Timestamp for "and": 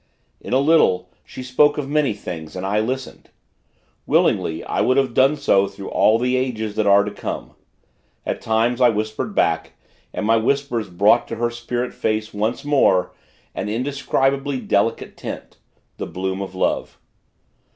2.55-2.65, 10.11-10.25